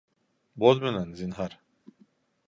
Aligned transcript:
Боҙ 0.63 0.79
менән, 0.85 1.11
зинһар 1.19 1.53